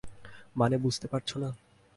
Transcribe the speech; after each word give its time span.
মানে 0.55 0.75
বুঝতে 0.77 1.07
পারছো 1.07 1.35
না? 1.39 1.49